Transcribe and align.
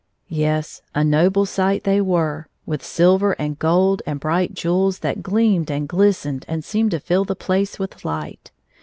Yes; 0.31 0.81
a 0.95 1.03
noble 1.03 1.45
sight 1.45 1.83
they 1.83 2.01
were, 2.01 2.47
with 2.65 2.83
silver 2.83 3.33
and 3.33 3.59
gold 3.59 4.01
and 4.07 4.19
bright 4.19 4.55
jewels 4.55 4.97
that 5.01 5.21
gleamed 5.21 5.69
and 5.69 5.87
ghstened 5.87 6.43
and 6.47 6.65
seemed 6.65 6.89
to 6.89 6.99
fill 6.99 7.23
the 7.23 7.35
place 7.35 7.77
with 7.77 8.03
light. 8.03 8.49